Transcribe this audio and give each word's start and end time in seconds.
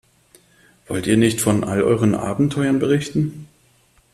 Wollt 0.87 1.05
ihr 1.05 1.15
nicht 1.15 1.41
von 1.41 1.63
all 1.63 1.83
euren 1.83 2.15
Abenteuern 2.15 2.79
berichten? 2.79 3.47